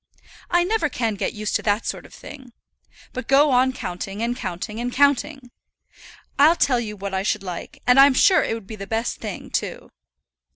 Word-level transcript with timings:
"I 0.49 0.63
never 0.63 0.89
can 0.89 1.13
get 1.13 1.33
used 1.35 1.55
to 1.57 1.61
that 1.61 1.85
sort 1.85 2.07
of 2.07 2.13
thing; 2.15 2.53
but 3.13 3.27
go 3.27 3.51
on 3.51 3.71
counting, 3.71 4.23
and 4.23 4.35
counting, 4.35 4.79
and 4.79 4.91
counting. 4.91 5.51
I'll 6.39 6.55
tell 6.55 6.79
you 6.79 6.97
what 6.97 7.13
I 7.13 7.21
should 7.21 7.43
like; 7.43 7.83
and 7.85 7.99
I'm 7.99 8.15
sure 8.15 8.43
it 8.43 8.55
would 8.55 8.65
be 8.65 8.75
the 8.75 8.87
best 8.87 9.17
thing, 9.17 9.51
too." 9.51 9.91